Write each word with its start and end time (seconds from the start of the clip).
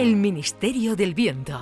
El 0.00 0.16
Ministerio 0.16 0.96
del 0.96 1.12
Viento. 1.12 1.60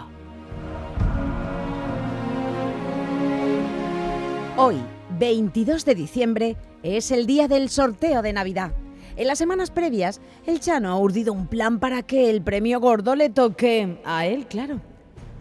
Hoy, 4.56 4.76
22 5.18 5.84
de 5.84 5.96
diciembre, 5.96 6.56
es 6.84 7.10
el 7.10 7.26
día 7.26 7.48
del 7.48 7.68
sorteo 7.68 8.22
de 8.22 8.32
Navidad. 8.32 8.70
En 9.16 9.26
las 9.26 9.38
semanas 9.38 9.72
previas, 9.72 10.20
el 10.46 10.60
Chano 10.60 10.92
ha 10.92 10.98
urdido 11.00 11.32
un 11.32 11.48
plan 11.48 11.80
para 11.80 12.02
que 12.04 12.30
el 12.30 12.40
premio 12.40 12.78
gordo 12.78 13.16
le 13.16 13.28
toque 13.28 13.98
a 14.04 14.24
él, 14.26 14.46
claro. 14.46 14.80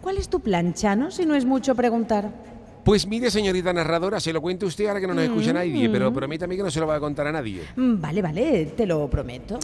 ¿Cuál 0.00 0.16
es 0.16 0.28
tu 0.28 0.40
plan, 0.40 0.74
Chano, 0.74 1.12
si 1.12 1.24
no 1.24 1.36
es 1.36 1.44
mucho 1.44 1.76
preguntar? 1.76 2.32
Pues 2.84 3.06
mire, 3.06 3.30
señorita 3.30 3.70
narradora, 3.72 4.18
se 4.18 4.32
lo 4.32 4.40
cuente 4.40 4.64
usted 4.64 4.86
ahora 4.86 4.98
que 4.98 5.06
no 5.06 5.14
nos 5.14 5.24
escucha 5.24 5.50
Mm, 5.52 5.54
nadie, 5.54 5.88
pero 5.90 6.12
promítame 6.12 6.56
que 6.56 6.62
no 6.62 6.70
se 6.70 6.80
lo 6.80 6.86
va 6.86 6.96
a 6.96 7.00
contar 7.00 7.26
a 7.26 7.32
nadie. 7.32 7.60
Mm, 7.76 8.00
Vale, 8.00 8.22
vale, 8.22 8.64
te 8.74 8.86
lo 8.86 9.08
prometo. 9.10 9.58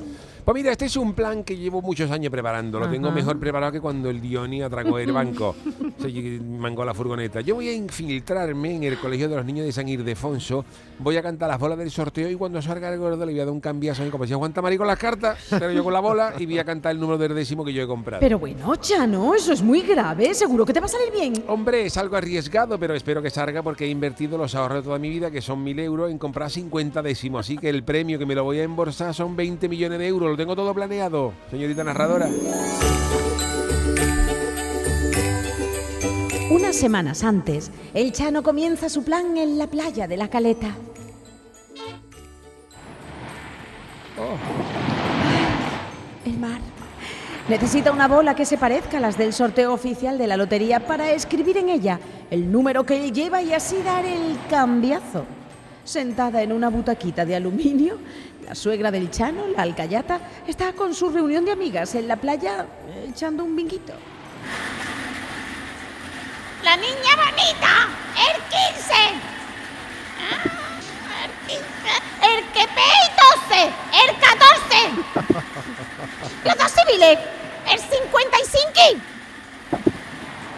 Pues 0.45 0.55
mira, 0.55 0.73
este 0.73 0.84
es 0.84 0.97
un 0.98 1.15
plan 1.15 1.43
que 1.43 1.57
llevo 1.57 1.80
muchos 1.80 2.11
años 2.11 2.30
preparando. 2.30 2.79
Lo 2.79 2.91
tengo 2.91 3.07
Ajá. 3.09 3.15
mejor 3.16 3.41
preparado 3.41 3.73
que 3.73 3.80
cuando 3.80 4.11
el 4.11 4.21
Dioni 4.21 4.61
atracó 4.61 4.98
el 4.98 5.11
banco. 5.12 5.57
Se 5.98 6.11
mangó 6.41 6.84
la 6.84 6.93
furgoneta. 6.93 7.41
Yo 7.41 7.55
voy 7.55 7.69
a 7.69 7.73
infiltrarme 7.73 8.77
en 8.77 8.84
el 8.84 8.98
colegio 8.98 9.27
de 9.30 9.37
los 9.37 9.45
niños 9.47 9.65
de 9.65 9.73
San 9.73 9.89
Ildefonso. 9.89 10.67
Voy 10.98 11.17
a 11.17 11.23
cantar 11.23 11.48
las 11.48 11.59
bolas 11.59 11.79
del 11.79 11.91
sorteo 11.91 12.29
y 12.30 12.34
cuando 12.34 12.61
salga 12.61 12.93
el 12.93 12.98
gordo 12.98 13.25
le 13.25 13.33
voy 13.33 13.41
a 13.41 13.45
dar 13.47 13.53
un 13.55 13.61
cambiazo 13.61 14.03
a 14.03 14.05
mi 14.05 14.11
como 14.11 14.25
decía 14.25 14.37
Juan 14.37 14.53
Tamari 14.53 14.77
con 14.77 14.87
las 14.87 14.98
cartas, 14.98 15.39
pero 15.48 15.73
yo 15.73 15.83
con 15.83 15.93
la 15.95 16.01
bola 16.01 16.34
y 16.39 16.45
voy 16.45 16.59
a 16.59 16.65
cantar 16.65 16.92
el 16.92 17.01
número 17.01 17.17
del 17.19 17.34
décimo 17.34 17.65
que 17.65 17.73
yo 17.73 17.83
he 17.83 17.87
comprado. 17.87 18.20
Pero 18.20 18.39
bueno, 18.39 18.77
Chano, 18.77 19.34
eso 19.34 19.53
es 19.53 19.62
muy 19.62 19.81
grave. 19.81 20.34
Seguro 20.34 20.67
que 20.67 20.75
te 20.75 20.81
va 20.81 20.87
a 20.87 20.91
salir 20.91 21.11
bien. 21.11 21.42
Hombre, 21.48 21.87
es 21.87 21.97
algo 21.97 22.17
arriesgado, 22.17 22.79
pero 22.79 22.95
espero 22.95 23.23
que 23.23 23.31
salga 23.31 23.62
porque 23.62 23.87
he 23.87 23.89
invertido 23.89 24.37
los 24.37 24.55
ahorros 24.55 24.79
de 24.79 24.83
toda 24.84 24.98
mi 24.98 25.09
vida, 25.09 25.31
que 25.31 25.41
son 25.41 25.65
mil 25.65 25.78
euros, 25.81 26.11
en 26.11 26.19
comprar 26.19 26.50
50 26.50 27.00
décimos. 27.03 27.41
Así 27.41 27.56
que 27.56 27.70
el 27.70 27.83
premio 27.83 28.19
que 28.19 28.27
me 28.27 28.34
lo 28.34 28.45
voy 28.45 28.59
a 28.59 28.62
embolsar 28.62 29.15
son 29.15 29.34
20 29.34 29.69
millones 29.70 29.98
de 29.98 30.06
euros. 30.06 30.34
Lo 30.35 30.39
tengo 30.39 30.57
todo 30.57 30.75
planeado, 30.75 31.33
señorita 31.49 31.85
narradora. 31.85 32.29
Unas 36.51 36.75
semanas 36.75 37.23
antes, 37.23 37.71
el 37.95 38.11
Chano 38.11 38.43
comienza 38.43 38.89
su 38.89 39.05
plan 39.05 39.37
en 39.37 39.59
la 39.59 39.69
playa 39.69 40.09
de 40.09 40.17
la 40.17 40.27
Caleta. 40.27 40.75
El 46.27 46.39
mar. 46.39 46.59
Necesita 47.49 47.93
una 47.93 48.09
bola 48.09 48.35
que 48.35 48.45
se 48.45 48.59
parezca 48.59 48.97
a 48.97 49.01
las 49.01 49.17
del 49.17 49.33
sorteo 49.33 49.73
oficial 49.73 50.19
de 50.19 50.27
la 50.27 50.37
lotería 50.37 50.85
para 50.85 51.12
escribir 51.12 51.59
en 51.59 51.69
ella 51.69 52.01
el 52.33 52.51
número 52.51 52.85
que 52.85 53.12
lleva 53.12 53.41
y 53.41 53.53
así 53.53 53.77
dar 53.85 54.05
el 54.05 54.37
cambiazo. 54.51 55.27
Sentada 55.85 56.43
en 56.43 56.53
una 56.53 56.71
butaquita 56.71 57.27
de 57.27 57.37
aluminio, 57.37 57.99
la 58.47 58.55
suegra 58.55 58.91
del 58.91 59.11
Chano, 59.11 59.47
la 59.49 59.63
alcayata, 59.63 60.19
está 60.47 60.73
con 60.73 60.95
su 60.95 61.11
reunión 61.11 61.45
de 61.45 61.53
amigas 61.53 61.95
en 61.95 62.09
la 62.09 62.17
playa 62.17 62.67
eh, 62.89 63.09
echando 63.11 63.45
un 63.45 63.55
vinguito. 63.55 63.93
La 66.62 66.77
niña 66.77 67.17
bonita, 67.17 67.89
el 68.17 68.41
15. 68.43 68.95
Ah, 70.21 70.43
el 71.25 71.31
15. 71.49 71.65
El 72.23 72.45
que 72.53 72.67
P 72.67 72.81
12, 73.51 73.73
el 74.05 74.11
14. 74.19 75.45
Los 76.45 76.57
dos 76.57 76.73
civiles, 76.73 77.19
el 77.71 77.79
55. 77.79 79.03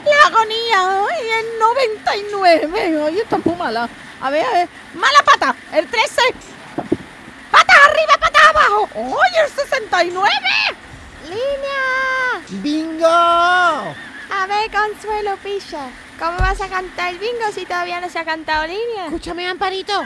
La 0.05 0.29
agonía, 0.29 1.05
ay, 1.11 1.25
el 1.41 1.47
99. 1.59 3.03
Ay, 3.07 3.19
está 3.19 3.39
muy 3.39 3.57
mala. 3.57 3.89
A 4.21 4.31
ver, 4.31 4.45
a 4.45 4.53
ver. 4.53 4.69
Mala 4.95 5.23
pata, 5.25 5.55
el 5.73 5.87
13. 5.87 6.21
Patas 7.51 7.77
arriba, 7.89 8.13
patas 8.21 8.47
abajo. 8.49 8.89
¡Ay, 8.95 9.45
el 9.45 9.51
69! 9.51 10.31
¡Línea! 11.25 12.43
¡Bingo! 12.49 13.07
A 13.07 14.47
ver, 14.49 14.71
Consuelo 14.71 15.37
Pilla, 15.39 15.89
¿cómo 16.19 16.39
vas 16.39 16.61
a 16.61 16.69
cantar 16.69 17.11
el 17.11 17.19
bingo 17.19 17.51
si 17.53 17.65
todavía 17.65 18.01
no 18.01 18.09
se 18.09 18.19
ha 18.19 18.25
cantado 18.25 18.67
línea? 18.67 19.07
Escúchame, 19.07 19.49
Amparito. 19.49 20.03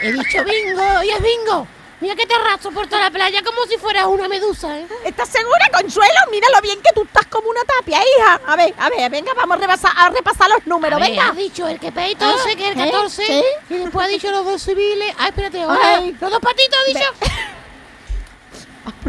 He 0.00 0.12
dicho 0.12 0.44
bingo 0.44 1.02
y 1.02 1.10
es 1.10 1.22
bingo. 1.22 1.66
Mira 2.00 2.14
que 2.14 2.26
te 2.26 2.34
arrastro 2.34 2.70
por 2.70 2.86
toda 2.86 3.02
la 3.02 3.10
playa 3.10 3.42
como 3.42 3.66
si 3.68 3.76
fueras 3.76 4.06
una 4.06 4.28
medusa, 4.28 4.78
¿eh? 4.78 4.86
¿Estás 5.04 5.28
segura, 5.30 5.68
Consuelo? 5.72 6.14
Míralo 6.30 6.60
bien 6.62 6.78
que 6.80 6.92
tú 6.94 7.02
estás 7.02 7.26
como 7.26 7.48
una 7.50 7.60
tapia, 7.62 7.98
hija. 8.00 8.40
A 8.46 8.54
ver, 8.54 8.72
a 8.78 8.88
ver, 8.88 9.10
venga, 9.10 9.32
vamos 9.34 9.56
a 9.56 9.60
repasar, 9.60 9.92
a 9.96 10.08
repasar 10.10 10.48
los 10.48 10.64
números, 10.66 10.96
A 10.96 11.00
ver, 11.00 11.10
venga. 11.10 11.30
has 11.30 11.36
dicho 11.36 11.66
el 11.66 11.80
que 11.80 11.90
P 11.90 12.14
12, 12.16 12.56
que 12.56 12.68
es 12.68 12.76
el 12.76 12.80
¿Eh? 12.82 12.90
14. 12.92 13.26
¿Sí? 13.26 13.42
Y 13.70 13.78
después 13.78 14.06
ha 14.06 14.08
dicho 14.08 14.30
los 14.30 14.44
dos 14.44 14.62
civiles. 14.62 15.12
Ah, 15.18 15.26
espérate, 15.28 15.60
ahora. 15.60 15.96
Ay. 15.96 16.16
Los 16.20 16.30
dos 16.30 16.40
patitos 16.40 16.78
ha 16.78 16.84
dicho. 16.88 17.10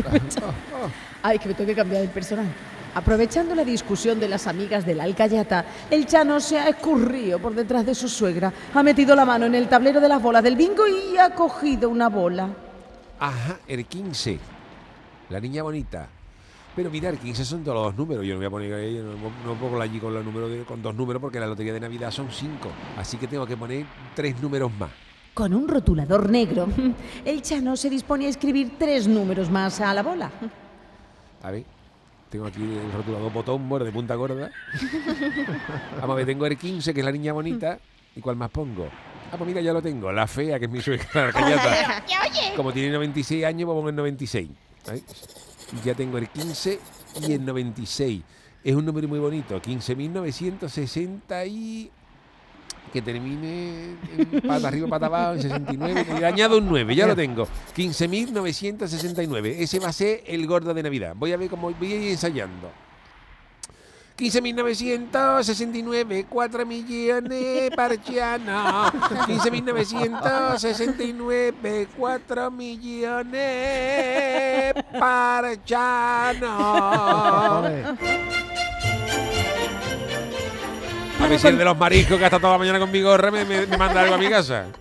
Ay, 1.21 1.37
que 1.37 1.47
me 1.49 1.53
tengo 1.53 1.67
que 1.67 1.75
cambiar 1.75 2.01
el 2.01 2.09
personaje. 2.09 2.49
Aprovechando 2.95 3.53
la 3.53 3.63
discusión 3.63 4.19
de 4.19 4.27
las 4.27 4.47
amigas 4.47 4.83
de 4.83 4.95
la 4.95 5.03
alcayata, 5.03 5.63
el 5.91 6.07
Chano 6.07 6.39
se 6.39 6.57
ha 6.57 6.69
escurrido 6.69 7.37
por 7.37 7.53
detrás 7.53 7.85
de 7.85 7.93
su 7.93 8.09
suegra, 8.09 8.51
ha 8.73 8.81
metido 8.81 9.15
la 9.15 9.25
mano 9.25 9.45
en 9.45 9.53
el 9.53 9.69
tablero 9.69 9.99
de 10.01 10.07
las 10.09 10.19
bolas 10.19 10.41
del 10.41 10.55
bingo 10.55 10.87
y 10.87 11.15
ha 11.19 11.29
cogido 11.29 11.87
una 11.89 12.09
bola. 12.09 12.49
Ajá, 13.19 13.59
el 13.67 13.85
15. 13.85 14.39
La 15.29 15.39
niña 15.39 15.63
bonita. 15.63 16.07
Pero 16.75 16.89
mira, 16.89 17.09
el 17.09 17.17
15 17.17 17.43
son 17.45 17.63
todos 17.63 17.87
los 17.87 17.95
números. 17.95 18.25
Yo 18.25 18.33
no 18.35 18.39
voy 18.39 18.45
a 18.47 18.49
poner 18.49 18.73
ahí, 18.73 18.95
no, 19.03 19.13
no 19.53 19.59
pongo 19.59 19.81
allí 19.81 19.99
con, 19.99 20.13
los 20.13 20.23
números 20.23 20.49
de- 20.51 20.63
con 20.63 20.81
dos 20.81 20.95
números 20.95 21.21
porque 21.21 21.39
la 21.39 21.47
lotería 21.47 21.73
de 21.73 21.79
Navidad 21.79 22.11
son 22.11 22.29
cinco. 22.31 22.69
Así 22.97 23.17
que 23.17 23.27
tengo 23.27 23.45
que 23.45 23.57
poner 23.57 23.85
tres 24.15 24.39
números 24.41 24.71
más. 24.79 24.89
Con 25.33 25.53
un 25.53 25.67
rotulador 25.67 26.29
negro, 26.29 26.67
el 27.25 27.41
Chano 27.41 27.75
se 27.75 27.89
dispone 27.89 28.25
a 28.25 28.29
escribir 28.29 28.73
tres 28.77 29.07
números 29.07 29.49
más 29.49 29.79
a 29.81 29.93
la 29.93 30.03
bola. 30.03 30.31
A 31.43 31.51
ver, 31.51 31.63
tengo 32.29 32.45
aquí 32.45 32.61
el 32.61 32.91
rotulador 32.91 33.31
botón 33.33 33.67
de 33.85 33.91
punta 33.91 34.15
gorda. 34.15 34.49
Vamos 35.99 36.13
a 36.13 36.15
ver, 36.15 36.25
tengo 36.25 36.45
el 36.45 36.57
15, 36.57 36.93
que 36.93 36.99
es 36.99 37.05
la 37.05 37.11
niña 37.11 37.33
bonita. 37.33 37.79
¿Y 38.15 38.21
cuál 38.21 38.35
más 38.35 38.49
pongo? 38.49 38.87
Ah, 39.31 39.37
pues 39.37 39.47
mira, 39.47 39.61
ya 39.61 39.73
lo 39.73 39.81
tengo. 39.81 40.11
La 40.11 40.27
fea, 40.27 40.57
que 40.57 40.65
es 40.65 40.71
mi 40.71 40.81
suegra, 40.81 41.31
la. 41.31 42.03
Como 42.55 42.73
tiene 42.73 42.91
96 42.91 43.45
años, 43.45 43.67
voy 43.67 43.77
a 43.77 43.81
poner 43.81 43.93
96. 43.93 44.49
¿Ahí? 44.87 45.03
Y 45.71 45.85
ya 45.85 45.93
tengo 45.93 46.17
el 46.17 46.27
15 46.29 46.79
y 47.27 47.33
el 47.33 47.45
96. 47.45 48.23
Es 48.63 48.75
un 48.75 48.85
número 48.85 49.07
muy 49.07 49.19
bonito. 49.19 49.61
15.960 49.61 51.47
y... 51.47 51.91
Que 52.91 53.03
termine 53.03 53.97
en 54.17 54.41
pata 54.47 54.67
arriba, 54.67 54.87
pata 54.87 55.05
abajo, 55.05 55.33
en 55.33 55.43
69. 55.43 56.07
Y 56.09 56.19
le 56.19 56.25
añado 56.25 56.57
un 56.57 56.67
9, 56.67 56.95
ya 56.95 57.05
lo 57.05 57.15
tengo. 57.15 57.47
15.969. 57.75 59.55
Ese 59.59 59.79
va 59.79 59.89
a 59.89 59.93
ser 59.93 60.23
el 60.25 60.47
gordo 60.47 60.73
de 60.73 60.81
Navidad. 60.81 61.13
Voy 61.15 61.31
a 61.31 61.37
ver 61.37 61.49
cómo 61.49 61.71
voy 61.71 61.93
a 61.93 61.95
ir 61.95 62.11
ensayando. 62.11 62.71
15.969, 64.19 66.25
4 66.29 66.65
millones 66.65 67.71
parchiano. 67.73 68.91
15.969, 68.91 71.87
4 71.97 72.51
millones 72.51 73.39
parchano. 74.99 76.49
A 81.21 81.27
ver 81.27 81.37
si 81.39 81.47
el 81.47 81.57
de 81.57 81.65
los 81.65 81.77
mariscos 81.77 82.17
que 82.17 82.23
ha 82.23 82.27
estado 82.27 82.41
toda 82.41 82.53
la 82.53 82.59
mañana 82.59 82.79
con 82.79 82.89
mi 82.91 83.01
gorra 83.01 83.29
me, 83.31 83.43
me- 83.45 83.65
me 83.67 83.77
manda 83.77 84.01
algo 84.01 84.15
a 84.15 84.17
mi 84.17 84.29
casa. 84.29 84.65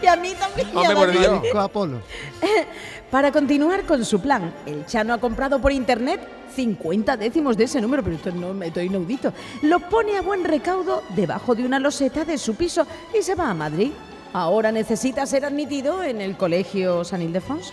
Y 0.00 0.06
a 0.06 0.14
mí 0.16 0.32
también. 0.38 0.68
Hombre, 0.76 0.94
por 0.94 1.10
Dios. 1.10 1.40
Apolo. 1.56 1.98
Para 3.10 3.32
continuar 3.32 3.84
con 3.84 4.04
su 4.04 4.20
plan, 4.20 4.52
el 4.66 4.84
Chano 4.84 5.14
ha 5.14 5.18
comprado 5.18 5.58
por 5.62 5.72
internet 5.72 6.20
50 6.54 7.16
décimos 7.16 7.56
de 7.56 7.64
ese 7.64 7.80
número, 7.80 8.02
pero 8.02 8.16
esto 8.16 8.30
no 8.32 8.52
me 8.52 8.66
estoy 8.66 8.84
inaudito. 8.84 9.32
Lo 9.62 9.80
pone 9.80 10.18
a 10.18 10.22
buen 10.22 10.44
recaudo 10.44 11.02
debajo 11.16 11.54
de 11.54 11.64
una 11.64 11.78
loseta 11.78 12.26
de 12.26 12.36
su 12.36 12.54
piso 12.54 12.86
y 13.18 13.22
se 13.22 13.34
va 13.34 13.48
a 13.48 13.54
Madrid. 13.54 13.92
Ahora 14.34 14.72
necesita 14.72 15.24
ser 15.24 15.46
admitido 15.46 16.04
en 16.04 16.20
el 16.20 16.36
colegio 16.36 17.02
San 17.02 17.22
Ildefonso. 17.22 17.72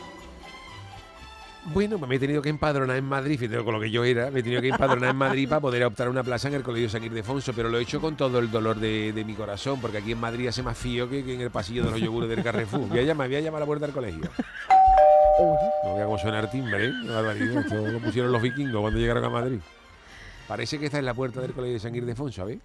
Bueno, 1.74 1.98
pues 1.98 2.08
me 2.08 2.16
he 2.16 2.20
tenido 2.20 2.42
que 2.42 2.50
empadronar 2.50 2.96
en 2.96 3.06
Madrid, 3.06 3.38
fíjate 3.38 3.62
con 3.64 3.74
lo 3.74 3.82
que 3.82 3.90
yo 3.90 4.06
era, 4.06 4.30
me 4.30 4.40
he 4.40 4.44
tenido 4.44 4.62
que 4.62 4.70
empadronar 4.70 5.10
en 5.10 5.18
Madrid 5.18 5.50
para 5.50 5.60
poder 5.60 5.84
optar 5.84 6.08
una 6.08 6.24
plaza 6.24 6.48
en 6.48 6.54
el 6.54 6.64
Colegio 6.64 6.88
San 6.90 7.04
Ildefonso, 7.04 7.54
pero 7.54 7.70
lo 7.70 7.80
he 7.80 7.82
hecho 7.82 8.00
con 8.00 8.16
todo 8.16 8.38
el 8.38 8.52
dolor 8.52 8.78
de, 8.80 9.24
mi 9.26 9.34
corazón, 9.34 9.82
porque 9.82 9.98
aquí 9.98 10.12
en 10.12 10.20
Madrid 10.20 10.48
hace 10.48 10.62
más 10.62 10.78
frío 10.78 11.10
que, 11.10 11.26
que 11.26 11.34
en 11.34 11.42
el 11.42 11.50
pasillo 11.50 11.84
de 11.84 11.92
los 11.92 12.00
yogures 12.00 12.30
del 12.30 12.44
Carrefour. 12.44 12.88
Voy 12.88 13.00
a 13.00 13.02
llamar, 13.02 13.28
voy 13.28 13.38
a 13.38 13.42
llamar 13.42 13.58
a 13.58 13.60
la 13.62 13.66
puerta 13.66 13.88
del 13.88 13.96
colegio. 13.96 14.30
No 15.40 15.92
voy 15.92 16.02
a 16.02 16.06
cómo 16.06 16.18
sonar 16.18 16.50
timbre, 16.50 16.86
¿eh? 16.88 16.94
Esto 17.60 17.76
lo 17.88 18.00
pusieron 18.00 18.32
los 18.32 18.42
vikingos 18.42 18.82
cuando 18.82 19.00
llegaron 19.00 19.24
a 19.26 19.30
Madrid. 19.30 19.60
Parece 20.48 20.78
que 20.80 20.86
está 20.86 21.00
en 21.00 21.06
la 21.06 21.14
puerta 21.14 21.42
del 21.42 21.54
Colegio 21.54 21.74
de 21.74 21.80
San 21.80 21.96
Ildefonso, 21.96 22.42
¿sabes? 22.42 22.60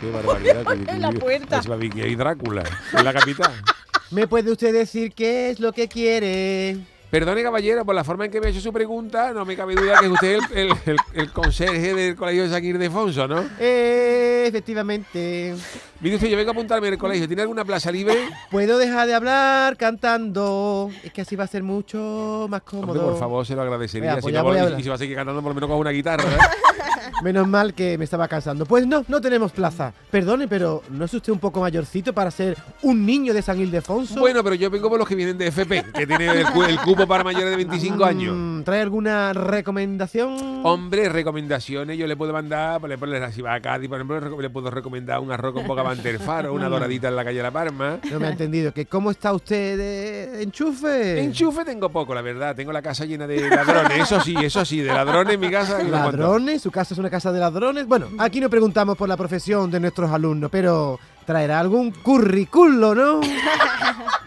Qué 0.00 0.10
barbaridad. 0.10 0.64
que- 0.86 0.98
la 0.98 1.12
puerta. 1.12 1.58
Es 1.58 1.78
Viking 1.78 2.04
y 2.06 2.14
Drácula, 2.14 2.62
en 2.96 3.04
la 3.04 3.12
capital. 3.12 3.52
¿Me 4.10 4.26
puede 4.26 4.50
usted 4.52 4.72
decir 4.72 5.12
qué 5.12 5.50
es 5.50 5.60
lo 5.60 5.72
que 5.72 5.86
quiere? 5.88 6.78
Perdone, 7.10 7.42
caballero, 7.42 7.84
por 7.84 7.94
la 7.94 8.04
forma 8.04 8.24
en 8.26 8.30
que 8.30 8.40
me 8.40 8.46
ha 8.46 8.50
hecho 8.50 8.60
su 8.60 8.72
pregunta, 8.72 9.32
no 9.32 9.44
me 9.44 9.56
cabe 9.56 9.74
duda 9.74 9.98
que 10.00 10.08
usted 10.08 10.38
es 10.38 10.50
el, 10.52 10.58
el, 10.70 10.76
el- 10.86 10.96
el 11.14 11.32
conserje 11.32 11.92
del 11.94 12.14
colegio 12.16 12.44
de 12.44 12.50
San 12.50 12.64
Ildefonso, 12.64 13.26
¿no? 13.26 13.44
Eh, 13.58 14.44
efectivamente. 14.46 15.56
Mire 16.00 16.16
usted, 16.16 16.28
yo 16.28 16.36
vengo 16.38 16.50
a 16.50 16.52
apuntarme 16.52 16.88
en 16.88 16.94
el 16.94 16.98
colegio. 16.98 17.26
¿Tiene 17.26 17.42
alguna 17.42 17.62
plaza 17.62 17.92
libre? 17.92 18.14
Puedo 18.50 18.78
dejar 18.78 19.06
de 19.06 19.14
hablar 19.14 19.76
cantando. 19.76 20.90
Es 21.04 21.12
que 21.12 21.20
así 21.20 21.36
va 21.36 21.44
a 21.44 21.46
ser 21.46 21.62
mucho 21.62 22.46
más 22.48 22.62
cómodo. 22.62 22.92
Hombre, 22.92 23.02
por 23.02 23.18
favor, 23.18 23.44
se 23.44 23.54
lo 23.54 23.60
agradecería. 23.60 24.14
Venga, 24.14 24.22
pues 24.22 24.34
no, 24.34 24.42
voy 24.42 24.82
si 24.82 24.88
va 24.88 24.94
a 24.94 24.98
seguir 24.98 25.16
cantando, 25.16 25.42
por 25.42 25.50
lo 25.50 25.54
menos 25.54 25.68
con 25.68 25.78
una 25.78 25.90
guitarra. 25.90 26.24
¿eh? 26.24 26.38
Menos 27.22 27.46
mal 27.46 27.74
que 27.74 27.98
me 27.98 28.04
estaba 28.04 28.26
cansando. 28.28 28.64
Pues 28.66 28.86
no, 28.86 29.04
no 29.08 29.20
tenemos 29.20 29.52
plaza. 29.52 29.92
Perdone, 30.10 30.48
pero 30.48 30.82
¿no 30.90 31.04
es 31.04 31.12
usted 31.14 31.32
un 31.32 31.38
poco 31.38 31.60
mayorcito 31.60 32.12
para 32.12 32.30
ser 32.30 32.56
un 32.82 33.04
niño 33.04 33.34
de 33.34 33.42
San 33.42 33.60
Ildefonso? 33.60 34.18
bueno, 34.20 34.42
pero 34.42 34.54
yo 34.54 34.70
vengo 34.70 34.88
por 34.88 34.98
los 34.98 35.06
que 35.08 35.14
vienen 35.14 35.36
de 35.38 35.48
FP, 35.48 35.84
que 35.94 36.06
tiene 36.06 36.26
el, 36.30 36.46
cu- 36.50 36.62
el 36.62 36.78
cupo 36.80 37.06
para 37.06 37.22
mayores 37.24 37.50
de 37.50 37.56
25 37.56 38.04
años. 38.04 38.34
Mm, 38.36 38.62
¿Trae 38.62 38.80
alguna 38.80 39.32
recomendación? 39.32 40.60
Hombre, 40.64 41.08
recomendaciones, 41.08 41.96
yo 41.98 42.06
le 42.06 42.16
puedo 42.16 42.32
mandar, 42.32 42.80
por 42.80 42.90
ejemplo, 42.90 43.32
si 43.32 43.42
va 43.42 43.54
a 43.54 43.60
Cádiz, 43.60 43.88
por 43.88 43.98
ejemplo, 43.98 44.18
le 44.20 44.26
reco- 44.28 44.40
le 44.40 44.50
puedo 44.50 44.70
recomendar 44.70 45.20
un 45.20 45.30
arroz 45.32 45.52
con 45.54 45.66
boca 45.66 45.82
manterfaro, 45.82 46.52
una 46.54 46.68
doradita 46.68 47.08
en 47.08 47.16
la 47.16 47.24
calle 47.24 47.42
La 47.42 47.50
Parma. 47.50 47.98
No 48.10 48.20
me 48.20 48.26
ha 48.26 48.30
entendido. 48.30 48.72
¿Que 48.72 48.86
¿Cómo 48.86 49.10
está 49.10 49.32
usted 49.32 49.76
de 49.76 50.42
enchufe? 50.42 51.22
Enchufe 51.22 51.64
tengo 51.64 51.88
poco, 51.90 52.14
la 52.14 52.22
verdad. 52.22 52.54
Tengo 52.56 52.72
la 52.72 52.82
casa 52.82 53.04
llena 53.04 53.26
de 53.26 53.48
ladrones. 53.48 54.00
Eso 54.00 54.20
sí, 54.20 54.34
eso 54.42 54.64
sí, 54.64 54.80
de 54.80 54.92
ladrones 54.92 55.34
en 55.34 55.40
mi 55.40 55.50
casa. 55.50 55.82
¿Ladrones? 55.82 56.62
¿Su 56.62 56.70
casa 56.70 56.94
es 56.94 56.98
una 56.98 57.09
casa 57.10 57.32
de 57.32 57.40
ladrones? 57.40 57.86
Bueno, 57.86 58.08
aquí 58.18 58.40
no 58.40 58.48
preguntamos 58.48 58.96
por 58.96 59.08
la 59.08 59.16
profesión 59.16 59.70
de 59.70 59.80
nuestros 59.80 60.10
alumnos, 60.10 60.50
pero 60.50 60.98
traerá 61.26 61.60
algún 61.60 61.90
currículo, 61.90 62.94
¿no? 62.94 63.20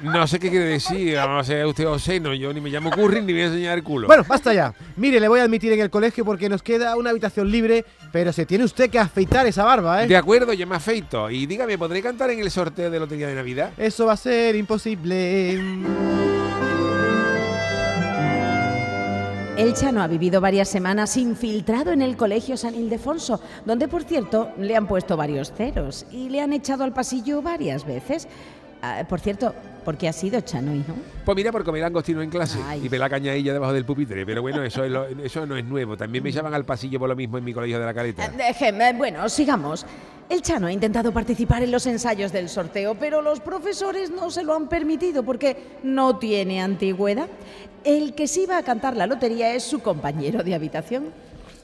No 0.04 0.28
sé 0.28 0.38
qué 0.38 0.50
quiere 0.50 0.66
decir. 0.66 1.18
A 1.18 1.42
ser 1.46 1.66
usted 1.66 1.88
obsceno. 1.88 2.34
Yo 2.34 2.52
ni 2.52 2.60
me 2.60 2.70
llamo 2.70 2.92
Curry 2.92 3.22
ni 3.22 3.32
voy 3.32 3.44
a 3.44 3.46
enseñar 3.46 3.78
el 3.78 3.84
culo. 3.86 4.08
Bueno, 4.08 4.26
basta 4.28 4.54
ya. 4.54 4.74
Mire, 4.98 5.18
le 5.20 5.30
voy 5.30 5.40
a 5.40 5.44
admitir 5.44 5.72
en 5.72 5.80
el 5.80 5.90
colegio 5.90 6.26
porque 6.26 6.50
nos 6.50 6.62
queda 6.62 6.98
una 6.98 7.12
habitación 7.12 7.50
libre, 7.50 7.86
pero 8.12 8.34
se 8.34 8.46
tiene 8.46 8.66
usted 8.66 8.90
que 8.90 9.00
afeitar 9.00 9.48
esa 9.48 9.64
barba, 9.64 10.04
¿eh? 10.04 10.08
De 10.08 10.18
acuerdo, 10.18 10.52
yo 10.52 10.68
me 10.68 10.76
afeito. 10.76 11.30
Y 11.30 11.46
dígame, 11.46 11.78
¿podré 11.78 12.02
cantar 12.02 12.30
en 12.32 12.40
el 12.40 12.52
sorteo 12.52 12.92
de 12.92 13.00
Lotería 13.00 13.28
de 13.28 13.36
Navidad? 13.36 13.72
Eso 13.78 14.06
va 14.06 14.14
a 14.14 14.18
ser 14.18 14.58
imposible. 14.58 15.58
El 19.64 19.74
Chano 19.74 20.02
ha 20.04 20.08
vivido 20.08 20.42
varias 20.42 20.68
semanas 20.68 21.16
infiltrado 21.16 21.94
en 21.94 22.02
el 22.02 22.18
Colegio 22.18 22.58
San 22.58 22.76
Ildefonso, 22.76 23.40
donde 23.66 23.88
por 23.88 24.04
cierto 24.04 24.52
le 24.58 24.76
han 24.76 24.88
puesto 24.88 25.16
varios 25.16 25.54
ceros 25.54 26.06
y 26.12 26.28
le 26.28 26.42
han 26.42 26.52
echado 26.52 26.84
al 26.84 26.92
pasillo 26.92 27.42
varias 27.42 27.86
veces. 27.86 28.28
Ah, 28.86 29.06
por 29.08 29.22
cierto, 29.22 29.56
¿por 29.86 29.98
qué 29.98 30.10
ha 30.10 30.14
sido 30.14 30.42
Chano, 30.42 30.76
hijo? 30.76 30.92
Pues 31.24 31.36
mira, 31.38 31.54
por 31.54 31.64
comer 31.64 31.82
langostino 31.84 32.22
en 32.22 32.30
clase 32.30 32.60
Ay. 32.68 32.86
y 32.86 32.90
pelar 32.90 33.10
cañadilla 33.10 33.54
debajo 33.54 33.72
del 33.72 33.86
pupitre. 33.86 34.26
Pero 34.26 34.42
bueno, 34.42 34.62
eso, 34.62 34.84
es 34.84 34.92
lo- 34.92 35.06
eso 35.24 35.46
no 35.46 35.56
es 35.56 35.64
nuevo. 35.64 35.96
También 35.96 36.22
me 36.22 36.34
llaman 36.34 36.54
al 36.54 36.66
pasillo 36.66 37.00
por 37.00 37.08
lo 37.08 37.16
mismo 37.16 37.38
en 37.38 37.46
mi 37.46 37.54
colegio 37.54 37.80
de 37.80 37.86
la 37.86 37.92
Eh, 37.92 37.96
caleta. 37.96 38.28
Déjeme, 38.28 38.92
bueno, 38.92 39.30
sigamos. 39.30 39.86
El 40.30 40.42
Chano 40.42 40.68
ha 40.68 40.72
intentado 40.74 41.14
participar 41.14 41.64
en 41.64 41.72
los 41.72 41.86
ensayos 41.86 42.34
del 42.34 42.50
sorteo, 42.50 42.96
pero 42.96 43.22
los 43.22 43.40
profesores 43.40 44.10
no 44.12 44.30
se 44.32 44.44
lo 44.44 44.54
han 44.54 44.68
permitido 44.68 45.24
porque 45.24 45.56
no 45.84 46.18
tiene 46.18 46.62
antigüedad. 46.62 47.28
El 47.86 48.16
que 48.16 48.28
sí 48.28 48.46
va 48.46 48.58
a 48.58 48.64
cantar 48.64 48.98
la 48.98 49.08
lotería 49.08 49.54
es 49.54 49.64
su 49.64 49.80
compañero 49.80 50.44
de 50.44 50.56
habitación. 50.56 51.06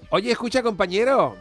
Oye, 0.10 0.32
escucha, 0.32 0.64
compañero. 0.64 1.36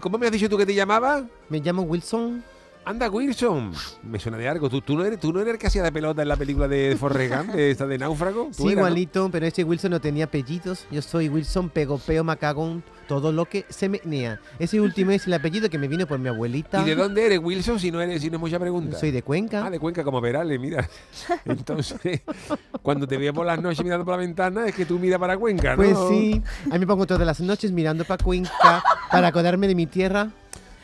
¿Cómo 0.00 0.18
me 0.18 0.26
has 0.26 0.32
dicho 0.32 0.48
tú 0.48 0.58
que 0.58 0.66
te 0.66 0.74
llamabas? 0.74 1.22
Me 1.48 1.60
llamo 1.60 1.82
Wilson. 1.82 2.42
Anda, 2.84 3.08
Wilson. 3.10 3.72
Me 4.02 4.18
suena 4.18 4.38
de 4.38 4.48
algo. 4.48 4.68
¿Tú, 4.68 4.80
tú, 4.80 4.96
no, 4.96 5.04
eres, 5.04 5.20
¿Tú 5.20 5.32
no 5.32 5.40
eres 5.40 5.52
el 5.54 5.58
que 5.60 5.66
hacía 5.66 5.82
de 5.82 5.92
pelota 5.92 6.22
en 6.22 6.28
la 6.28 6.36
película 6.36 6.66
de 6.66 6.96
Forrest 6.98 7.34
Gump, 7.36 7.50
de 7.54 7.70
esta 7.70 7.86
de 7.86 7.98
Náufrago? 7.98 8.46
¿Tú 8.46 8.54
Sí, 8.54 8.62
eras, 8.62 8.74
no? 8.76 8.80
igualito, 8.80 9.28
pero 9.30 9.46
ese 9.46 9.62
Wilson 9.64 9.92
no 9.92 10.00
tenía 10.00 10.24
apellidos. 10.24 10.86
Yo 10.90 11.02
soy 11.02 11.28
Wilson 11.28 11.68
Pegopeo 11.68 12.24
Macagón, 12.24 12.82
todo 13.06 13.32
lo 13.32 13.44
que 13.44 13.64
se 13.68 13.88
menea. 13.88 14.40
Ese 14.58 14.80
último 14.80 15.10
es 15.12 15.26
el 15.26 15.34
apellido 15.34 15.68
que 15.68 15.78
me 15.78 15.88
vino 15.88 16.06
por 16.06 16.18
mi 16.18 16.28
abuelita. 16.30 16.80
¿Y 16.82 16.86
de 16.86 16.94
dónde 16.96 17.26
eres, 17.26 17.38
Wilson, 17.40 17.78
si 17.78 17.90
no 17.92 18.00
eres, 18.00 18.22
si 18.22 18.30
no 18.30 18.36
es 18.36 18.40
mucha 18.40 18.58
pregunta? 18.58 18.98
Soy 18.98 19.10
de 19.10 19.22
Cuenca. 19.22 19.64
Ah, 19.66 19.70
de 19.70 19.78
Cuenca, 19.78 20.02
como 20.02 20.20
Perales, 20.20 20.58
mira. 20.58 20.88
Entonces, 21.44 22.22
cuando 22.82 23.06
te 23.06 23.18
veo 23.18 23.32
por 23.34 23.46
las 23.46 23.60
noches 23.60 23.84
mirando 23.84 24.04
por 24.04 24.12
la 24.14 24.18
ventana, 24.18 24.66
es 24.66 24.74
que 24.74 24.86
tú 24.86 24.98
miras 24.98 25.20
para 25.20 25.36
Cuenca, 25.36 25.76
¿no? 25.76 25.76
Pues 25.76 25.96
sí, 26.08 26.42
a 26.66 26.74
mí 26.74 26.78
me 26.80 26.86
pongo 26.86 27.06
todas 27.06 27.26
las 27.26 27.40
noches 27.40 27.70
mirando 27.72 28.04
para 28.04 28.24
Cuenca 28.24 28.82
para 29.12 29.28
acordarme 29.28 29.68
de 29.68 29.74
mi 29.74 29.86
tierra. 29.86 30.30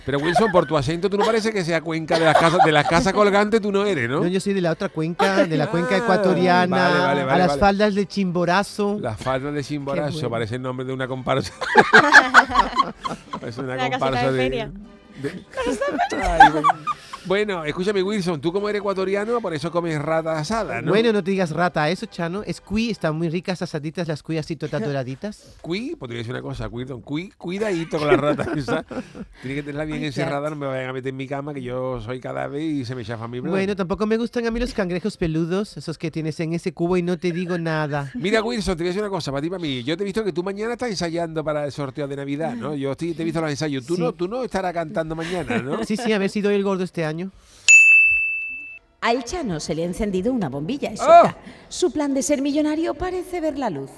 Pero 0.07 0.21
Wilson, 0.21 0.53
por 0.53 0.67
tu 0.67 0.77
acento, 0.77 1.11
tú 1.11 1.19
no 1.19 1.25
parece 1.27 1.53
que 1.53 1.65
sea 1.65 1.81
Cuenca 1.81 2.17
de 2.17 2.25
las 2.25 2.39
casas, 2.39 2.61
de 2.65 2.71
las 2.71 2.87
casas 2.87 3.13
colgantes, 3.13 3.61
tú 3.61 3.73
no 3.73 3.85
eres, 3.85 4.09
¿no? 4.09 4.21
No, 4.21 4.29
yo 4.29 4.39
soy 4.39 4.53
de 4.53 4.61
la 4.61 4.71
otra 4.71 4.89
cuenca, 4.89 5.45
de 5.45 5.57
la 5.57 5.67
cuenca 5.67 5.97
Ah, 5.97 5.99
ecuatoriana, 5.99 6.77
vale, 6.77 6.99
vale, 7.01 7.21
a 7.23 7.25
vale, 7.25 7.39
las 7.41 7.49
vale. 7.49 7.61
faldas 7.61 7.95
de 7.97 8.07
Chimborazo. 8.07 8.99
Las 9.01 9.21
faldas 9.21 9.53
de 9.53 9.65
Chimborazo, 9.65 10.13
bueno. 10.13 10.31
parece 10.31 10.55
el 10.55 10.63
nombre 10.63 10.87
de 10.87 10.93
una 10.93 11.09
comparsa. 11.09 11.53
es 13.47 13.59
una 13.59 13.77
comparsa 13.91 14.31
de 14.31 14.33
de. 14.33 14.39
feria. 14.39 14.71
De- 15.23 15.45
Ay, 16.23 16.51
bueno. 16.53 16.69
Bueno, 17.27 17.65
escúchame, 17.65 18.05
Wilson, 18.05 18.41
tú 18.41 18.53
como 18.53 18.69
eres 18.69 18.79
ecuatoriano, 18.79 19.41
por 19.41 19.53
eso 19.53 19.69
comes 19.73 20.01
rata 20.01 20.39
asada, 20.39 20.81
¿no? 20.81 20.91
Bueno, 20.93 21.13
no 21.13 21.25
te 21.25 21.33
digas 21.33 21.51
rata, 21.51 21.91
eso, 21.91 22.07
Chano. 22.07 22.45
Es 22.45 22.61
cuy, 22.61 22.91
están 22.91 23.17
muy 23.17 23.29
ricas 23.29 23.61
asaditas 23.63 24.07
las 24.07 24.23
cuy 24.23 24.39
así 24.39 24.55
todas 24.55 24.81
doraditas. 24.85 25.57
Cui, 25.61 25.97
pues 25.97 26.09
te 26.09 26.15
voy 26.15 26.15
a 26.15 26.19
decir 26.19 26.33
una 26.33 26.43
cosa, 26.43 26.69
Wilson, 26.69 27.01
cui, 27.01 27.31
cuidadito 27.37 27.99
con 27.99 28.07
la 28.07 28.17
rata 28.17 28.47
esa. 28.57 28.85
Tiene 29.43 29.57
que 29.57 29.63
tenerla 29.65 29.85
bien 29.87 30.05
encerrada, 30.05 30.51
no 30.51 30.55
me 30.55 30.67
vayan 30.69 30.91
a 30.91 30.93
meter 30.93 31.09
en 31.09 31.17
mi 31.17 31.27
cama, 31.27 31.53
que 31.53 31.63
yo 31.63 32.01
soy 32.01 32.21
cadáver 32.21 32.63
y 32.63 32.85
se 32.85 32.95
me 32.95 33.05
chafa 33.05 33.27
mi 33.27 33.41
plan. 33.41 33.51
Bueno, 33.51 33.75
tampoco 33.75 34.07
me 34.07 34.19
gustan 34.19 34.47
a 34.47 34.53
mí 34.53 34.61
los 34.61 34.73
cangrejos 34.73 35.17
peludos, 35.17 35.77
esos 35.77 35.99
que 35.99 36.13
tienes 36.13 36.39
en 36.39 36.53
ese 36.53 36.73
cubo 36.75 36.97
y 36.97 37.03
no 37.03 37.19
te 37.19 37.33
digo 37.33 37.59
nada. 37.59 38.09
Mira, 38.15 38.41
Wilson, 38.41 38.77
te 38.77 38.85
voy 38.85 38.87
a 38.87 38.91
decir 38.91 39.03
una 39.03 39.11
cosa, 39.11 39.33
para 39.33 39.43
ti 39.43 39.51
para 39.51 39.61
mí. 39.61 39.83
Yo 39.83 39.97
te 39.97 40.05
he 40.05 40.07
visto 40.07 40.23
que 40.23 40.33
tú 40.33 40.45
mañana 40.45 40.75
estás 40.75 40.91
ensayando 40.91 41.43
para 41.43 41.65
el 41.65 41.73
sorteo 41.73 42.07
de 42.07 42.15
Navidad, 42.15 42.55
¿no? 42.55 42.77
Yo 42.77 42.93
estoy- 42.93 43.15
te 43.15 43.23
he 43.23 43.25
visto 43.25 43.41
los 43.41 43.51
ensayos. 43.51 43.85
Tú, 43.85 43.97
Sí. 43.97 44.01
no, 44.01 44.13
tú 44.13 44.29
no 44.29 44.45
estarás 44.45 44.73
cantando 44.73 45.06
mañana, 45.15 45.59
¿no? 45.63 45.85
Sí, 45.85 45.97
sí, 45.97 46.13
a 46.13 46.19
ver 46.19 46.31
si 46.31 46.41
doy 46.41 46.55
el 46.55 46.65
gordo 46.65 46.85
este 46.85 47.05
año. 47.05 47.31
Al 49.01 49.25
Chano 49.25 49.61
se 49.61 49.75
le 49.75 49.83
ha 49.83 49.87
encendido 49.87 50.33
una 50.33 50.49
bombilla 50.49 50.91
¡Oh! 50.93 50.97
seca. 50.97 51.37
Su 51.69 51.93
plan 51.93 52.13
de 52.15 52.23
ser 52.23 52.43
millonario 52.43 52.95
parece 52.95 53.41
ver 53.41 53.59
la 53.59 53.71
luz. 53.71 53.91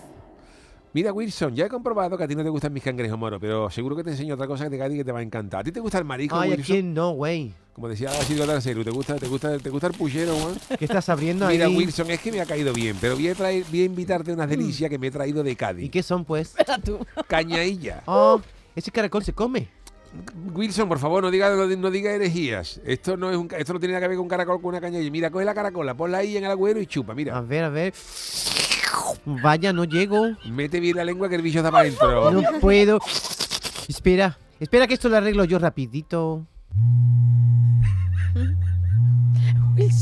Mira, 0.93 1.12
Wilson, 1.12 1.55
ya 1.55 1.66
he 1.66 1.69
comprobado 1.69 2.16
que 2.16 2.25
a 2.25 2.28
ti 2.28 2.34
no 2.34 2.43
te 2.43 2.49
gustan 2.49 2.72
mis 2.72 2.82
cangrejos 2.82 3.19
moros, 3.19 3.38
pero 3.40 3.70
seguro 3.70 3.94
que 3.94 4.02
te 4.02 4.10
enseño 4.10 4.34
otra 4.34 4.46
cosa 4.46 4.69
que 4.69 4.76
te, 4.76 4.96
que 4.96 5.05
te 5.05 5.12
va 5.12 5.20
a 5.20 5.22
encantar. 5.22 5.60
¿A 5.60 5.64
ti 5.64 5.70
te 5.70 5.81
gusta 5.81 5.99
el 5.99 6.05
marisco, 6.05 6.34
Ay, 6.37 6.49
¿a 6.50 6.56
Wilson? 6.56 6.75
quién 6.75 6.94
no, 6.94 7.12
güey? 7.12 7.52
Como 7.75 7.88
decía 7.88 8.08
Basilio 8.10 8.44
Tarcero, 8.46 8.82
¿te 8.82 8.90
gusta, 8.90 9.16
te, 9.16 9.28
gusta, 9.28 9.56
¿te 9.58 9.70
gusta 9.70 9.87
el 9.87 9.93
puchero, 9.93 10.34
Juan? 10.34 10.55
¿Qué 10.78 10.84
estás 10.87 11.08
abriendo 11.10 11.46
ahí? 11.46 11.58
Mira, 11.58 11.69
Wilson, 11.69 12.10
es 12.10 12.20
que 12.20 12.32
me 12.32 12.40
ha 12.40 12.46
caído 12.46 12.72
bien, 12.72 12.96
pero 13.00 13.14
voy 13.14 13.28
a, 13.28 13.34
traer, 13.34 13.64
voy 13.70 13.82
a 13.82 13.84
invitarte 13.84 14.32
unas 14.32 14.49
delicias 14.49 14.90
que 14.90 14.99
me 14.99 15.06
he 15.06 15.10
traído 15.10 15.43
de 15.44 15.52
¿Y 15.52 15.56
Cádiz. 15.56 15.90
qué 15.90 16.02
son, 16.02 16.25
pues? 16.25 16.55
Cañailla. 17.28 18.02
Oh, 18.06 18.40
ese 18.75 18.90
caracol 18.90 19.22
se 19.22 19.32
come. 19.32 19.69
Wilson, 20.55 20.88
por 20.88 20.99
favor, 20.99 21.22
no 21.22 21.31
diga, 21.31 21.55
no, 21.55 21.67
no 21.67 21.91
diga 21.91 22.12
herejías. 22.12 22.81
Esto 22.84 23.17
no, 23.17 23.31
es 23.31 23.36
un, 23.36 23.48
esto 23.56 23.72
no 23.74 23.79
tiene 23.81 23.93
nada 23.94 24.03
que 24.03 24.08
ver 24.08 24.17
con 24.17 24.24
un 24.24 24.29
caracol 24.29 24.60
con 24.60 24.70
una 24.70 24.81
cañailla. 24.81 25.10
Mira, 25.10 25.31
coge 25.31 25.44
la 25.44 25.55
caracola, 25.55 25.94
ponla 25.94 26.19
ahí 26.19 26.36
en 26.36 26.44
el 26.44 26.50
agüero 26.50 26.81
y 26.81 26.86
chupa, 26.86 27.12
A 27.12 27.15
mira. 27.15 27.41
ver, 27.41 27.65
a 27.65 27.69
ver. 27.69 27.94
Vaya, 29.24 29.72
no 29.72 29.84
llego. 29.84 30.29
Mete 30.46 30.81
bien 30.81 30.96
la 30.96 31.05
lengua 31.05 31.29
que 31.29 31.34
el 31.36 31.43
bicho 31.43 31.58
está 31.58 31.70
para 31.70 31.82
adentro. 31.82 32.31
No 32.31 32.43
puedo. 32.60 33.00
Espera, 33.88 34.38
espera 34.60 34.86
que 34.86 34.94
esto 34.94 35.08
lo 35.08 35.17
arreglo 35.17 35.44
yo 35.44 35.58
rapidito. 35.58 36.46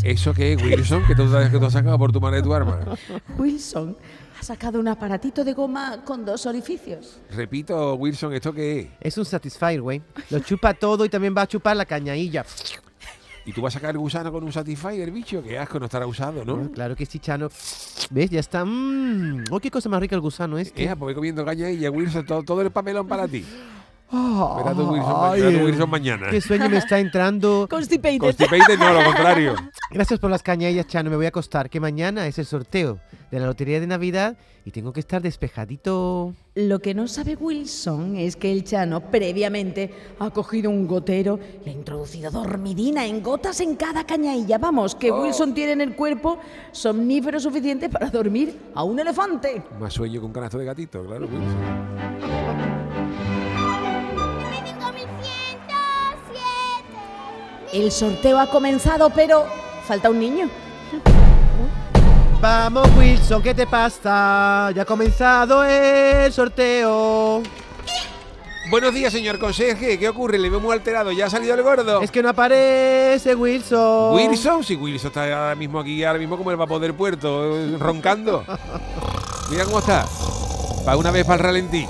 ¿Eso 0.04 0.32
qué 0.32 0.54
es, 0.54 0.62
Wilson? 0.62 1.04
Que 1.06 1.14
tú, 1.14 1.28
sabes 1.30 1.50
que 1.50 1.58
tú 1.58 1.66
has 1.66 1.72
sacado 1.72 1.98
por 1.98 2.12
tu 2.12 2.20
mano 2.20 2.36
de 2.36 2.42
tu 2.42 2.54
arma. 2.54 2.78
Wilson 3.36 3.96
sacado 4.46 4.78
un 4.78 4.86
aparatito 4.88 5.44
de 5.44 5.52
goma 5.52 6.04
con 6.04 6.24
dos 6.24 6.46
orificios. 6.46 7.18
Repito, 7.30 7.94
Wilson, 7.96 8.32
¿esto 8.32 8.52
qué 8.52 8.80
es? 8.80 8.88
Es 9.00 9.18
un 9.18 9.24
Satisfyer, 9.24 9.80
güey. 9.82 10.00
Lo 10.30 10.38
chupa 10.38 10.72
todo 10.72 11.04
y 11.04 11.08
también 11.08 11.34
va 11.36 11.42
a 11.42 11.46
chupar 11.48 11.76
la 11.76 11.84
cañailla. 11.84 12.44
¿Y 13.44 13.52
tú 13.52 13.60
vas 13.62 13.74
a 13.74 13.78
sacar 13.78 13.90
el 13.90 13.98
gusano 13.98 14.30
con 14.32 14.42
un 14.44 14.52
Satisfyer, 14.52 15.10
bicho? 15.10 15.42
Qué 15.42 15.58
asco, 15.58 15.78
no 15.78 15.86
estará 15.86 16.06
usado, 16.06 16.44
¿no? 16.44 16.62
Ah, 16.64 16.68
Claro 16.72 16.96
que 16.96 17.06
sí, 17.06 17.18
Chano. 17.18 17.48
¿Ves? 18.10 18.30
Ya 18.30 18.40
está. 18.40 18.64
Mmm. 18.64 19.44
Oh, 19.50 19.58
qué 19.60 19.70
cosa 19.70 19.88
más 19.88 20.00
rica 20.00 20.14
el 20.14 20.20
gusano 20.20 20.58
este. 20.58 20.84
Eh, 20.84 20.88
pues 20.88 20.98
voy 20.98 21.14
comiendo 21.14 21.44
cañailla, 21.44 21.90
Wilson, 21.90 22.24
todo, 22.26 22.42
todo 22.42 22.62
el 22.62 22.70
papelón 22.70 23.06
para 23.06 23.26
ti. 23.28 23.44
Tú, 24.08 24.92
Wilson, 24.92 25.14
ay, 25.16 25.40
tú, 25.40 25.64
Wilson 25.64 25.90
mañana. 25.90 26.28
Qué 26.30 26.40
sueño 26.40 26.68
me 26.68 26.78
está 26.78 26.98
entrando. 26.98 27.66
Constipated. 27.70 28.18
Constipated 28.18 28.78
no, 28.78 28.92
lo 28.92 29.04
contrario. 29.04 29.54
Gracias 29.90 30.20
por 30.20 30.30
las 30.30 30.42
cañallas, 30.42 30.86
Chano. 30.86 31.10
Me 31.10 31.16
voy 31.16 31.26
a 31.26 31.30
acostar, 31.30 31.68
que 31.68 31.80
mañana 31.80 32.26
es 32.26 32.38
el 32.38 32.46
sorteo 32.46 33.00
de 33.30 33.40
la 33.40 33.46
lotería 33.46 33.80
de 33.80 33.86
Navidad 33.86 34.36
y 34.64 34.70
tengo 34.70 34.92
que 34.92 35.00
estar 35.00 35.22
despejadito. 35.22 36.34
Lo 36.54 36.78
que 36.80 36.94
no 36.94 37.08
sabe 37.08 37.36
Wilson 37.36 38.16
es 38.16 38.36
que 38.36 38.50
el 38.52 38.64
Chano 38.64 39.00
previamente 39.00 39.92
ha 40.18 40.30
cogido 40.30 40.70
un 40.70 40.86
gotero 40.86 41.38
y 41.64 41.70
ha 41.70 41.72
introducido 41.72 42.30
dormidina 42.30 43.06
en 43.06 43.22
gotas 43.22 43.60
en 43.60 43.76
cada 43.76 44.04
cañailla. 44.04 44.58
Vamos, 44.58 44.94
que 44.94 45.10
Wilson 45.10 45.54
tiene 45.54 45.72
en 45.72 45.80
el 45.80 45.96
cuerpo 45.96 46.38
somnífero 46.72 47.40
suficiente 47.40 47.88
para 47.88 48.10
dormir 48.10 48.56
a 48.74 48.84
un 48.84 48.98
elefante. 48.98 49.62
Más 49.78 49.92
sueño 49.92 50.20
que 50.20 50.26
un 50.26 50.32
canasto 50.32 50.58
de 50.58 50.64
gatito, 50.64 51.04
claro, 51.04 51.26
Wilson. 51.26 52.75
El 57.72 57.90
sorteo 57.90 58.38
ha 58.38 58.46
comenzado, 58.46 59.10
pero 59.10 59.46
falta 59.86 60.10
un 60.10 60.20
niño. 60.20 60.48
Vamos, 62.40 62.88
Wilson, 62.96 63.42
¿qué 63.42 63.54
te 63.54 63.66
pasa? 63.66 64.70
Ya 64.74 64.82
ha 64.82 64.84
comenzado 64.84 65.64
el 65.64 66.32
sorteo. 66.32 67.42
Buenos 68.68 68.92
días, 68.92 69.12
señor 69.12 69.38
conserje. 69.38 69.98
¿Qué 69.98 70.08
ocurre? 70.08 70.38
Le 70.38 70.50
veo 70.50 70.60
muy 70.60 70.72
alterado. 70.72 71.12
¿Ya 71.12 71.26
ha 71.26 71.30
salido 71.30 71.54
el 71.54 71.62
gordo? 71.62 72.02
Es 72.02 72.10
que 72.10 72.22
no 72.22 72.30
aparece 72.30 73.34
Wilson. 73.34 74.14
Wilson, 74.14 74.64
sí, 74.64 74.74
Wilson 74.76 75.08
está 75.08 75.22
ahora 75.22 75.54
mismo 75.54 75.78
aquí, 75.78 76.02
ahora 76.04 76.18
mismo 76.18 76.36
como 76.36 76.50
el 76.50 76.56
vapor 76.56 76.80
del 76.80 76.94
puerto, 76.94 77.56
eh, 77.56 77.76
roncando. 77.78 78.44
Mira 79.50 79.64
cómo 79.64 79.78
está. 79.78 80.04
Va 80.86 80.96
una 80.96 81.10
vez 81.10 81.24
para 81.24 81.34
el 81.36 81.40
ralentí. 81.40 81.86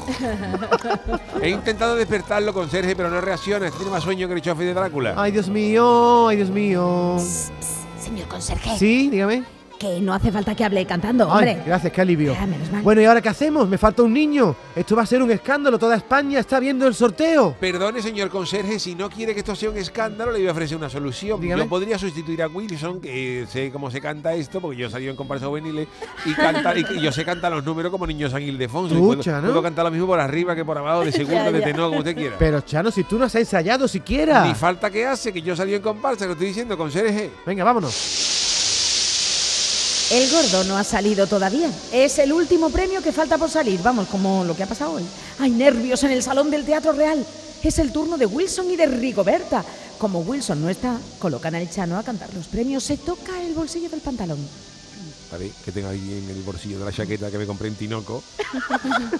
He 1.42 1.50
intentado 1.50 1.96
despertarlo 1.96 2.54
con 2.54 2.70
Sergio, 2.70 2.96
pero 2.96 3.10
no 3.10 3.20
reacciona. 3.20 3.70
Tiene 3.70 3.90
más 3.90 4.02
sueño 4.02 4.26
que 4.26 4.34
el 4.34 4.42
chofe 4.42 4.64
de 4.64 4.72
Drácula. 4.74 5.14
Ay, 5.16 5.32
Dios 5.32 5.48
mío, 5.48 6.28
ay, 6.28 6.36
Dios 6.36 6.50
mío. 6.50 7.16
Señor 8.00 8.28
conserje, 8.28 8.78
Sí, 8.78 9.10
dígame. 9.10 9.44
Que 9.78 10.00
no 10.00 10.12
hace 10.14 10.32
falta 10.32 10.54
que 10.54 10.64
hable 10.64 10.84
cantando, 10.86 11.24
Ay, 11.24 11.30
hombre. 11.30 11.62
gracias, 11.66 11.92
qué 11.92 12.00
alivio. 12.00 12.36
Ah, 12.38 12.46
menos 12.46 12.70
mal. 12.70 12.82
Bueno, 12.82 13.00
¿y 13.00 13.04
ahora 13.04 13.20
qué 13.20 13.28
hacemos? 13.28 13.68
Me 13.68 13.78
falta 13.78 14.02
un 14.02 14.12
niño. 14.12 14.54
Esto 14.74 14.96
va 14.96 15.02
a 15.02 15.06
ser 15.06 15.22
un 15.22 15.30
escándalo. 15.30 15.78
Toda 15.78 15.96
España 15.96 16.40
está 16.40 16.60
viendo 16.60 16.86
el 16.86 16.94
sorteo. 16.94 17.54
Perdone, 17.58 18.02
señor 18.02 18.28
conserje, 18.30 18.78
si 18.78 18.94
no 18.94 19.08
quiere 19.10 19.34
que 19.34 19.40
esto 19.40 19.54
sea 19.54 19.70
un 19.70 19.76
escándalo, 19.76 20.32
le 20.32 20.38
voy 20.38 20.48
a 20.48 20.52
ofrecer 20.52 20.76
una 20.76 20.88
solución. 20.88 21.40
Dígame. 21.40 21.62
Yo 21.62 21.68
podría 21.68 21.98
sustituir 21.98 22.42
a 22.42 22.48
Wilson, 22.48 23.00
que 23.00 23.46
sé 23.48 23.70
cómo 23.70 23.90
se 23.90 24.00
canta 24.00 24.34
esto, 24.34 24.60
porque 24.60 24.78
yo 24.78 24.86
he 24.86 24.90
salido 24.90 25.10
en 25.10 25.16
comparsa 25.16 25.46
juveniles 25.46 25.88
y, 26.24 26.34
canta, 26.34 26.74
y, 26.76 27.00
yo 27.00 27.12
sé 27.12 27.24
cantar 27.24 27.52
los 27.52 27.64
números 27.64 27.90
como 27.90 28.06
niño 28.06 28.28
San 28.30 28.42
Ildefonso. 28.42 28.94
puedo, 28.98 29.16
¿no? 29.16 29.40
puedo 29.40 29.62
cantar 29.62 29.84
lo 29.84 29.90
mismo 29.90 30.06
por 30.06 30.20
arriba 30.20 30.54
que 30.54 30.64
por 30.64 30.78
abajo, 30.78 31.04
de 31.04 31.12
segundo, 31.12 31.44
Ya, 31.44 31.52
de 31.52 31.60
tenor, 31.62 31.88
como 31.88 31.98
usted 31.98 32.16
quiera. 32.16 32.36
Pero, 32.38 32.60
Chano, 32.62 32.90
si 32.90 33.04
tú 33.04 33.18
no 33.18 33.24
has 33.24 33.34
ensayado 33.34 33.88
siquiera. 33.88 34.44
Ni 34.46 34.54
falta 34.54 34.90
que 34.90 35.06
hace, 35.06 35.32
que 35.32 35.42
yo 35.42 35.54
salí 35.54 35.74
en 35.74 35.82
comparsa, 35.82 36.24
que 36.24 36.28
lo 36.28 36.32
estoy 36.32 36.48
diciendo, 36.48 36.76
conserje. 36.76 37.30
Venga, 37.44 37.64
vámonos. 37.64 38.45
El 40.08 40.30
gordo 40.30 40.62
no 40.64 40.78
ha 40.78 40.84
salido 40.84 41.26
todavía. 41.26 41.68
Es 41.92 42.20
el 42.20 42.32
último 42.32 42.70
premio 42.70 43.02
que 43.02 43.10
falta 43.10 43.38
por 43.38 43.50
salir. 43.50 43.80
Vamos, 43.82 44.06
como 44.06 44.44
lo 44.44 44.54
que 44.54 44.62
ha 44.62 44.66
pasado 44.66 44.92
hoy. 44.92 45.04
Hay 45.40 45.50
nervios 45.50 46.04
en 46.04 46.12
el 46.12 46.22
salón 46.22 46.48
del 46.48 46.64
Teatro 46.64 46.92
Real. 46.92 47.26
Es 47.60 47.80
el 47.80 47.90
turno 47.90 48.16
de 48.16 48.26
Wilson 48.26 48.70
y 48.70 48.76
de 48.76 48.86
Rigoberta. 48.86 49.64
Como 49.98 50.20
Wilson 50.20 50.62
no 50.62 50.68
está, 50.68 50.96
colocan 51.18 51.56
al 51.56 51.68
Chano 51.68 51.98
a 51.98 52.04
cantar 52.04 52.32
los 52.34 52.46
premios. 52.46 52.84
Se 52.84 52.98
toca 52.98 53.42
el 53.42 53.52
bolsillo 53.54 53.88
del 53.88 54.00
pantalón. 54.00 54.38
Ver, 55.32 55.50
que 55.64 55.72
tengo 55.72 55.88
ahí 55.88 56.22
en 56.24 56.30
el 56.30 56.42
bolsillo 56.44 56.78
de 56.78 56.84
la 56.84 56.92
chaqueta 56.92 57.30
que 57.30 57.36
me 57.36 57.46
compré 57.46 57.66
en 57.66 57.74
Tinoco 57.74 58.22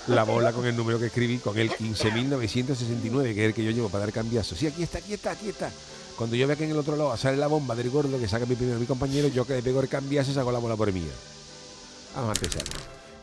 la 0.06 0.22
bola 0.22 0.52
con 0.52 0.64
el 0.64 0.74
número 0.76 1.00
que 1.00 1.06
escribí, 1.06 1.38
con 1.38 1.58
el 1.58 1.68
15.969, 1.68 3.34
que 3.34 3.42
es 3.42 3.48
el 3.48 3.54
que 3.54 3.64
yo 3.64 3.72
llevo 3.72 3.88
para 3.88 4.04
dar 4.04 4.14
cambiazo. 4.14 4.54
Sí, 4.54 4.68
aquí 4.68 4.84
está, 4.84 4.98
aquí 4.98 5.14
está, 5.14 5.32
aquí 5.32 5.48
está. 5.48 5.70
Cuando 6.16 6.35
yo 6.35 6.46
vea 6.46 6.56
que 6.56 6.64
en 6.64 6.70
el 6.70 6.78
otro 6.78 6.96
lado 6.96 7.14
sale 7.16 7.37
la 7.37 7.46
bomba 7.46 7.75
del 7.75 7.90
gordo 7.90 8.18
que 8.18 8.26
saca 8.26 8.46
mi 8.46 8.54
primero 8.54 8.78
mi 8.78 8.87
compañero, 8.87 9.28
yo 9.28 9.46
que 9.46 9.52
le 9.54 9.62
pego 9.62 9.80
el 9.80 9.88
cambiazo 9.88 10.30
y 10.30 10.35
saco 10.35 10.50
la 10.50 10.58
bola 10.58 10.75
por 10.76 10.90
mía. 10.92 11.12
Vamos 12.14 12.30
a 12.30 12.32
empezar. 12.32 12.62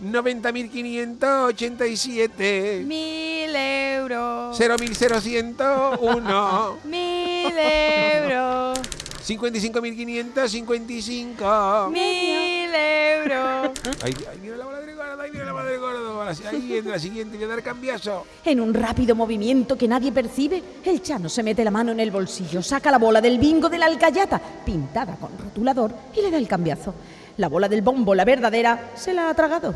90.587. 0.04 2.84
Mil 2.86 3.56
euros. 3.56 4.60
0.0101. 4.60 6.76
Mil 6.86 7.54
euros. 7.58 8.80
55.555. 9.26 11.90
Mil 11.90 12.70
euros. 12.76 13.72
Ahí, 14.04 14.14
ahí 14.30 14.38
viene 14.40 14.58
la 14.58 14.66
bola 14.66 14.82
del 14.82 14.96
gordo, 14.96 15.22
ahí 15.22 15.32
viene 15.32 15.46
la 15.46 15.54
bola 15.54 15.66
del 15.66 15.80
gordo. 15.80 16.20
Ahora 16.20 16.23
sí, 16.23 16.23
Ahí 16.50 16.62
viene 16.62 16.90
la 16.90 17.00
siguiente, 17.00 17.44
a 17.44 17.48
dar 17.48 17.62
cambiazo. 17.62 18.26
En 18.46 18.60
un 18.60 18.74
rápido 18.74 19.16
movimiento 19.16 19.78
que 19.78 19.88
nadie 19.88 20.12
percibe, 20.12 20.62
el 20.84 21.02
Chano 21.02 21.30
se 21.30 21.44
mete 21.44 21.64
la 21.64 21.72
mano 21.72 21.92
en 21.92 22.00
el 22.00 22.12
bolsillo, 22.12 22.62
saca 22.62 22.92
la 22.92 22.98
bola 22.98 23.22
del 23.22 23.38
bingo 23.38 23.70
de 23.70 23.78
la 23.78 23.86
alcayata, 23.86 24.42
pintada 24.66 25.16
con 25.16 25.38
rotulador, 25.38 25.94
y 26.16 26.22
le 26.22 26.32
da 26.32 26.38
el 26.38 26.48
cambiazo. 26.48 26.94
La 27.38 27.50
bola 27.50 27.68
del 27.68 27.82
bombo, 27.82 28.14
la 28.14 28.26
verdadera, 28.26 28.92
se 28.96 29.14
la 29.14 29.30
ha 29.30 29.34
tragado. 29.34 29.74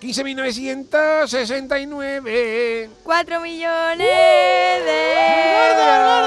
15.969. 0.00 2.88
Cuatro 3.02 3.40
millones 3.40 3.98
de. 3.98 5.15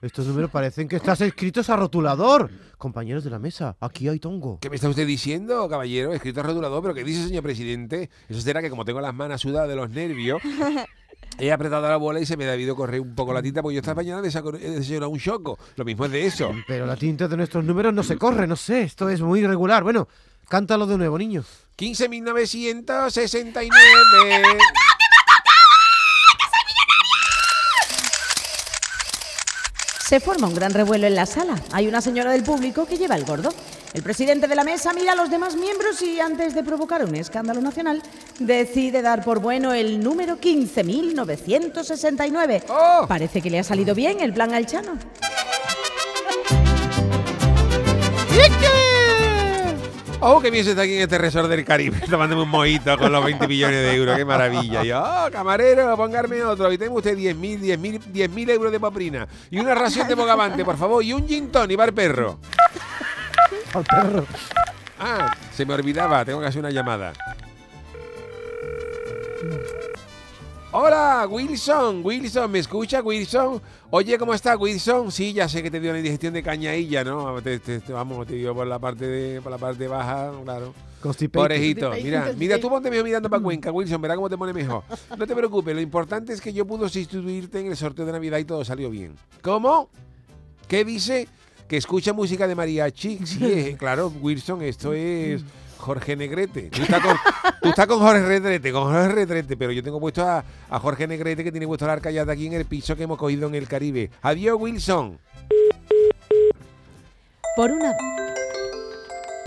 Estos 0.00 0.26
números 0.26 0.50
parecen 0.50 0.86
que 0.86 0.94
estás 0.96 1.20
escritos 1.20 1.68
a 1.70 1.76
rotulador. 1.76 2.50
Compañeros 2.76 3.24
de 3.24 3.30
la 3.30 3.40
mesa, 3.40 3.76
aquí 3.80 4.06
hay 4.08 4.20
tongo. 4.20 4.58
¿Qué 4.60 4.70
me 4.70 4.76
está 4.76 4.88
usted 4.88 5.04
diciendo, 5.06 5.68
caballero? 5.68 6.12
Escrito 6.12 6.38
a 6.38 6.44
rotulador, 6.44 6.82
pero 6.82 6.94
¿qué 6.94 7.02
dice, 7.02 7.26
señor 7.26 7.42
presidente? 7.42 8.08
Eso 8.28 8.40
será 8.40 8.62
que 8.62 8.70
como 8.70 8.84
tengo 8.84 9.00
las 9.00 9.12
manos 9.12 9.40
sudadas 9.40 9.68
de 9.68 9.74
los 9.74 9.90
nervios, 9.90 10.40
he 11.40 11.50
apretado 11.50 11.88
la 11.88 11.96
bola 11.96 12.20
y 12.20 12.26
se 12.26 12.36
me 12.36 12.44
ha 12.44 12.52
debido 12.52 12.76
correr 12.76 13.00
un 13.00 13.16
poco 13.16 13.32
la 13.32 13.42
tinta, 13.42 13.60
porque 13.60 13.74
yo 13.74 13.80
esta 13.80 13.96
mañana 13.96 14.20
he 14.20 14.22
desayunado 14.22 15.10
un 15.10 15.18
choco. 15.18 15.58
Lo 15.74 15.84
mismo 15.84 16.04
es 16.04 16.12
de 16.12 16.26
eso. 16.26 16.52
Pero 16.68 16.86
la 16.86 16.94
tinta 16.94 17.26
de 17.26 17.36
nuestros 17.36 17.64
números 17.64 17.92
no 17.92 18.04
se 18.04 18.16
corre, 18.16 18.46
no 18.46 18.54
sé, 18.54 18.82
esto 18.82 19.08
es 19.08 19.20
muy 19.20 19.40
irregular. 19.40 19.82
Bueno, 19.82 20.06
cántalo 20.48 20.86
de 20.86 20.96
nuevo, 20.96 21.18
niño. 21.18 21.42
15.969. 21.76 23.68
Se 30.08 30.20
forma 30.20 30.46
un 30.46 30.54
gran 30.54 30.72
revuelo 30.72 31.06
en 31.06 31.14
la 31.14 31.26
sala. 31.26 31.54
Hay 31.70 31.86
una 31.86 32.00
señora 32.00 32.32
del 32.32 32.42
público 32.42 32.86
que 32.86 32.96
lleva 32.96 33.14
el 33.14 33.26
gordo. 33.26 33.50
El 33.92 34.02
presidente 34.02 34.48
de 34.48 34.54
la 34.54 34.64
mesa 34.64 34.94
mira 34.94 35.12
a 35.12 35.14
los 35.14 35.28
demás 35.28 35.54
miembros 35.54 36.00
y 36.00 36.18
antes 36.18 36.54
de 36.54 36.62
provocar 36.62 37.04
un 37.04 37.14
escándalo 37.14 37.60
nacional, 37.60 38.02
decide 38.38 39.02
dar 39.02 39.22
por 39.22 39.40
bueno 39.40 39.74
el 39.74 40.02
número 40.02 40.40
15.969. 40.40 42.62
¡Oh! 42.70 43.04
Parece 43.06 43.42
que 43.42 43.50
le 43.50 43.58
ha 43.58 43.64
salido 43.64 43.94
bien 43.94 44.22
el 44.22 44.32
plan 44.32 44.54
al 44.54 44.64
Chano. 44.64 44.92
Oh, 50.20 50.40
qué 50.40 50.50
bien 50.50 50.64
se 50.64 50.70
está 50.70 50.82
aquí 50.82 50.94
en 50.94 51.02
este 51.02 51.16
resort 51.16 51.48
del 51.48 51.64
Caribe, 51.64 52.00
tomándome 52.10 52.42
un 52.42 52.48
mojito 52.48 52.98
con 52.98 53.12
los 53.12 53.24
20 53.24 53.46
millones 53.46 53.76
de 53.76 53.94
euros, 53.94 54.16
qué 54.16 54.24
maravilla. 54.24 54.82
Y 54.82 54.88
yo, 54.88 55.00
oh, 55.00 55.30
camarero, 55.30 55.96
póngame 55.96 56.42
otro. 56.42 56.72
Y 56.72 56.78
tengo 56.78 56.96
usted 56.96 57.16
10.000, 57.16 57.60
10.000, 57.60 58.00
10.000 58.12 58.50
euros 58.50 58.72
de 58.72 58.80
paprina. 58.80 59.28
Y 59.48 59.60
una 59.60 59.76
ración 59.76 60.08
de 60.08 60.14
bogavante, 60.14 60.64
por 60.64 60.76
favor. 60.76 61.04
Y 61.04 61.12
un 61.12 61.28
gin 61.28 61.52
tonic 61.52 61.76
para 61.76 61.88
el 61.90 61.94
perro. 61.94 62.40
Al 63.74 63.84
perro. 63.84 64.26
Ah, 64.98 65.32
se 65.54 65.64
me 65.64 65.74
olvidaba, 65.74 66.24
tengo 66.24 66.40
que 66.40 66.46
hacer 66.46 66.58
una 66.58 66.70
llamada. 66.70 67.12
Hola, 70.80 71.26
Wilson, 71.28 72.02
Wilson, 72.04 72.48
¿me 72.52 72.60
escucha, 72.60 73.02
Wilson? 73.02 73.60
Oye, 73.90 74.16
¿cómo 74.16 74.32
está, 74.32 74.56
Wilson? 74.56 75.10
Sí, 75.10 75.32
ya 75.32 75.48
sé 75.48 75.60
que 75.60 75.72
te 75.72 75.80
dio 75.80 75.90
una 75.90 75.98
indigestión 75.98 76.32
de 76.32 76.40
cañailla, 76.40 77.02
¿no? 77.02 77.42
Te, 77.42 77.58
te- 77.58 77.80
te- 77.80 77.92
vamos, 77.92 78.28
te 78.28 78.34
dio 78.34 78.54
por 78.54 78.64
la 78.64 78.78
parte 78.78 79.04
de, 79.08 79.40
por 79.40 79.50
la 79.50 79.58
parte 79.58 79.88
baja, 79.88 80.30
claro. 80.44 80.72
Constipated. 81.00 81.42
Porejito, 81.56 81.90
mira, 82.00 82.32
mira, 82.36 82.60
tú 82.60 82.68
ponte 82.68 82.90
mejor 82.90 83.04
mirando 83.06 83.28
para 83.28 83.42
Cuenca, 83.42 83.72
Wilson, 83.72 84.00
verá 84.00 84.14
cómo 84.14 84.30
te 84.30 84.38
pone 84.38 84.52
mejor. 84.52 84.84
No 85.18 85.26
te 85.26 85.34
preocupes, 85.34 85.74
lo 85.74 85.80
importante 85.80 86.32
es 86.32 86.40
que 86.40 86.52
yo 86.52 86.64
pude 86.64 86.82
sustituirte 86.88 87.58
en 87.58 87.66
el 87.66 87.76
sorteo 87.76 88.06
de 88.06 88.12
Navidad 88.12 88.38
y 88.38 88.44
todo 88.44 88.64
salió 88.64 88.88
bien. 88.88 89.16
¿Cómo? 89.42 89.90
¿Qué 90.68 90.84
dice? 90.84 91.26
Que 91.66 91.76
escucha 91.76 92.12
música 92.12 92.46
de 92.46 92.54
mariachi. 92.54 93.26
Sí, 93.26 93.38
eh, 93.42 93.76
claro, 93.76 94.12
Wilson, 94.22 94.62
esto 94.62 94.92
es 94.92 95.42
Jorge 95.78 96.16
Negrete. 96.16 96.70
Tú 96.70 96.82
estás 96.82 97.00
con, 97.00 97.16
tú 97.62 97.68
estás 97.70 97.86
con 97.86 97.98
Jorge 97.98 98.26
Retrete, 98.26 98.72
con 98.72 98.84
Jorge 98.84 99.08
Retrete, 99.08 99.56
pero 99.56 99.72
yo 99.72 99.82
tengo 99.82 100.00
puesto 100.00 100.22
a, 100.26 100.44
a 100.68 100.78
Jorge 100.78 101.06
Negrete 101.06 101.44
que 101.44 101.50
tiene 101.50 101.66
puesto 101.66 101.86
la 101.86 101.94
arcallada 101.94 102.32
aquí 102.32 102.46
en 102.46 102.52
el 102.52 102.66
piso 102.66 102.96
que 102.96 103.04
hemos 103.04 103.18
cogido 103.18 103.48
en 103.48 103.54
el 103.54 103.66
Caribe. 103.66 104.10
Adiós, 104.22 104.56
Wilson. 104.60 105.18
Por 107.56 107.72
una 107.72 107.96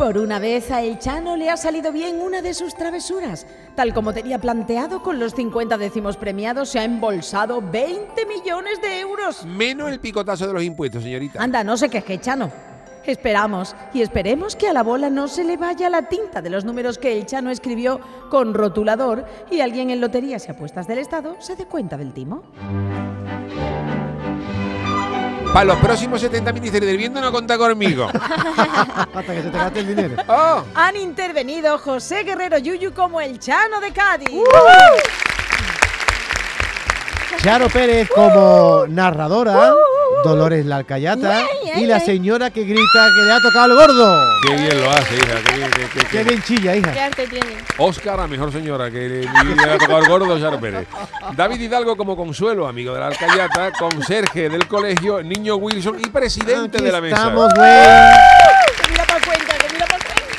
por 0.02 0.18
una 0.18 0.40
vez 0.40 0.72
a 0.72 0.82
El 0.82 0.98
Chano 0.98 1.38
le 1.38 1.52
ha 1.52 1.58
salido 1.58 1.92
bien 1.92 2.22
una 2.22 2.42
de 2.42 2.56
sus 2.56 2.74
travesuras. 2.76 3.46
Tal 3.76 3.94
como 3.94 4.14
tenía 4.14 4.40
planteado, 4.40 5.04
con 5.04 5.20
los 5.20 5.36
50 5.36 5.78
décimos 5.78 6.18
premiados 6.18 6.70
se 6.70 6.80
ha 6.80 6.84
embolsado 6.84 7.62
20 7.62 8.26
millones 8.26 8.82
de 8.82 9.00
euros. 9.00 9.46
Menos 9.46 9.92
el 9.92 10.00
picotazo 10.00 10.48
de 10.48 10.54
los 10.54 10.64
impuestos, 10.64 11.04
señorita. 11.04 11.40
Anda, 11.40 11.64
no 11.64 11.78
se 11.78 11.88
queje, 11.88 12.20
Chano. 12.20 12.71
Esperamos 13.06 13.76
y 13.94 14.02
esperemos 14.02 14.56
que 14.56 14.68
a 14.68 14.74
la 14.74 14.84
bola 14.84 15.10
no 15.10 15.28
se 15.28 15.44
le 15.44 15.58
vaya 15.58 15.90
la 15.90 16.04
tinta 16.04 16.42
de 16.42 16.50
los 16.50 16.66
números 16.66 16.98
que 16.98 17.18
el 17.18 17.26
Chano 17.26 17.50
escribió 17.50 18.00
con 18.30 18.54
rotulador 18.54 19.26
y 19.50 19.62
alguien 19.62 19.90
en 19.90 20.02
loterías 20.02 20.48
y 20.48 20.52
apuestas 20.52 20.88
del 20.88 21.00
Estado 21.00 21.36
se 21.40 21.56
dé 21.56 21.66
cuenta 21.66 21.98
del 21.98 22.14
timo. 22.14 22.44
Para 25.54 25.66
los 25.66 25.78
próximos 25.80 26.22
70 26.22 26.54
ministerios 26.54 26.88
del 26.88 26.98
viento 26.98 27.20
no 27.20 27.30
conta 27.30 27.58
conmigo. 27.58 28.08
Hasta 28.14 29.34
que 29.34 29.42
se 29.42 29.50
te 29.50 29.58
gaste 29.58 29.80
el 29.80 29.88
dinero. 29.88 30.24
¡Oh! 30.28 30.64
Han 30.76 30.96
intervenido 30.96 31.78
José 31.78 32.24
Guerrero 32.24 32.58
Yuyu 32.58 32.94
como 32.94 33.20
el 33.20 33.38
Chano 33.38 33.82
de 33.82 33.92
Cádiz. 33.92 34.30
Charo 37.44 37.70
Pérez 37.70 38.08
como 38.14 38.86
narradora, 38.88 39.74
Dolores 40.24 40.66
la 40.66 40.78
Alcayata 40.78 41.44
y 41.76 41.86
la 41.86 42.00
señora 42.00 42.50
que 42.52 42.64
grita 42.64 43.10
que 43.16 43.22
le 43.26 43.32
ha 43.32 43.40
tocado 43.42 43.66
el 43.66 43.74
gordo. 43.76 44.26
Qué 44.48 44.56
bien 44.56 44.82
lo 44.82 44.90
hace, 44.92 45.16
hija. 45.16 45.36
Qué 45.48 45.56
bien, 45.58 45.72
qué- 45.72 45.82
qué- 45.82 46.00
Qué 46.00 46.06
qué- 46.18 46.24
bien 46.24 46.44
chilla, 46.44 46.76
hija. 46.76 46.92
¿Qué 46.92 47.00
arte 47.02 47.28
tiene? 47.28 47.48
Oscar, 47.78 48.18
la 48.20 48.28
mejor 48.28 48.52
señora 48.52 48.90
que 48.92 48.98
le, 49.10 49.22
le 49.22 49.64
ha 49.72 49.78
tocado 49.78 50.00
el 50.00 50.08
gordo, 50.08 50.40
Charo 50.40 50.60
Pérez. 50.60 50.88
David 51.36 51.60
Hidalgo 51.62 51.96
como 51.98 52.16
consuelo, 52.16 52.68
amigo 52.68 52.94
de 52.94 53.00
la 53.00 53.08
Alcayata, 53.08 53.72
conserje 53.80 54.50
del 54.50 54.68
colegio, 54.68 55.22
niño 55.24 55.56
Wilson 55.56 56.00
y 56.00 56.10
presidente 56.10 56.78
Aquí 56.78 56.86
de 56.86 56.92
la 56.92 57.02
mesa. 57.02 57.16
estamos, 57.16 57.54
güey. 57.56 57.72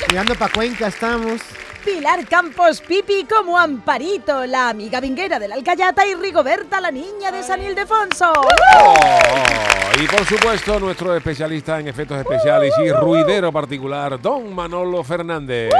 Mirando 0.09 0.35
pa' 0.35 0.49
Cuenca 0.49 0.87
estamos. 0.87 1.41
Pilar 1.83 2.25
Campos 2.27 2.79
Pipi 2.81 3.25
como 3.25 3.57
Amparito, 3.57 4.45
la 4.45 4.69
amiga 4.69 5.01
vinguera 5.01 5.37
de 5.37 5.47
la 5.49 5.55
Alcayata 5.55 6.05
y 6.05 6.15
Rigoberta, 6.15 6.79
la 6.79 6.91
niña 6.91 7.31
de 7.31 7.43
San 7.43 7.61
Ildefonso. 7.61 8.31
Oh, 8.79 8.95
y 10.01 10.07
por 10.07 10.25
supuesto, 10.25 10.79
nuestro 10.79 11.15
especialista 11.15 11.79
en 11.79 11.89
efectos 11.89 12.19
especiales 12.19 12.73
y 12.81 12.89
ruidero 12.91 13.51
particular, 13.51 14.21
don 14.21 14.55
Manolo 14.55 15.03
Fernández. 15.03 15.71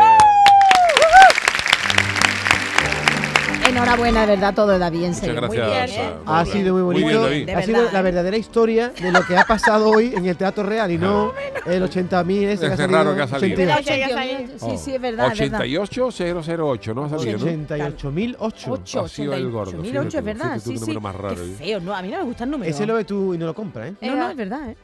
Enhorabuena, 3.78 4.22
de 4.22 4.28
verdad, 4.28 4.54
todo 4.54 4.78
da 4.78 4.90
bien, 4.90 5.12
Muchas 5.12 5.20
serio. 5.20 5.42
Muy 5.42 5.58
gracias. 5.58 5.92
bien, 5.92 6.06
¿eh? 6.10 6.14
Ha 6.26 6.46
sido 6.46 6.74
muy 6.74 6.84
Muy 6.84 6.96
bien, 7.04 7.18
bonito. 7.18 7.24
David. 7.24 7.50
Ha 7.50 7.62
sido 7.64 7.92
la 7.92 8.02
verdadera 8.02 8.38
historia 8.38 8.90
de 8.90 9.12
lo 9.12 9.26
que 9.26 9.36
ha 9.38 9.44
pasado 9.46 9.90
hoy 9.90 10.14
en 10.16 10.26
el 10.26 10.38
Teatro 10.38 10.64
Real 10.64 10.92
y 10.92 10.98
no 10.98 11.32
el 11.66 11.84
80.000 11.84 12.44
ese 12.50 12.68
que 12.68 12.74
ha 12.74 12.78
salido. 12.78 12.98
raro 12.98 13.16
que 13.16 13.22
ha 13.24 13.28
salido. 13.28 13.54
88. 13.64 13.82
Ocho, 13.84 13.96
ya 14.00 14.10
salió. 14.10 14.38
Sí, 14.60 14.78
sí, 14.78 14.96
es 14.96 15.02
verdad, 15.02 15.32
es 15.34 15.40
verdad. 15.40 15.60
88008, 15.62 16.94
¿no 16.94 17.06
ha 17.06 17.10
salido, 17.10 17.38
no? 17.40 17.46
88.008. 17.46 18.36
8, 18.70 19.00
Ha 19.02 19.08
sido 19.08 19.34
el 19.34 19.50
gordo, 19.50 19.78
1008, 19.78 20.18
es 20.20 20.24
verdad, 20.24 20.60
sí, 20.60 20.72
qué 20.74 20.78
sí. 20.78 20.82
número 20.82 21.02
más 21.02 21.16
raro, 21.16 21.36
Qué 21.36 21.42
¿eh? 21.44 21.56
feo, 21.58 21.80
no, 21.80 21.96
a 21.96 22.02
mí 22.02 22.10
no 22.10 22.18
me 22.20 22.24
gusta 22.24 22.44
el 22.44 22.52
número. 22.52 22.70
Ese 22.70 22.86
lo 22.86 22.94
ves 22.96 23.06
tú 23.08 23.34
y 23.34 23.38
no 23.38 23.46
lo 23.46 23.54
compras, 23.54 23.90
¿eh? 23.90 23.96
No, 24.02 24.16
no, 24.16 24.30
es 24.30 24.36
verdad, 24.36 24.70
¿eh? 24.70 24.78